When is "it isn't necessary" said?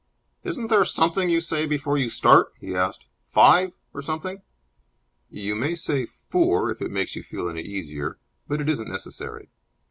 8.61-9.49